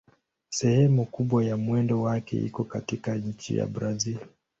[0.49, 4.17] Sehemu kubwa ya mwendo wake iko katika nchi ya Brazil.